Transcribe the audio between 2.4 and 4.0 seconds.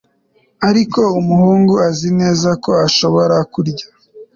ko ashobora kurya